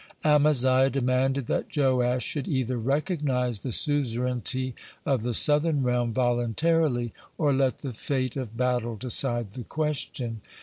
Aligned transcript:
Amaziah 0.25 0.89
demanded 0.89 1.45
that 1.45 1.67
Joash 1.77 2.25
should 2.25 2.47
either 2.47 2.75
recognize 2.79 3.59
the 3.61 3.71
suzerainty 3.71 4.73
of 5.05 5.21
the 5.21 5.31
southern 5.35 5.83
realm 5.83 6.11
voluntarily, 6.11 7.13
or 7.37 7.53
let 7.53 7.77
the 7.81 7.93
fate 7.93 8.35
of 8.35 8.57
battle 8.57 8.95
decide 8.95 9.51
the 9.51 9.63
question. 9.63 10.41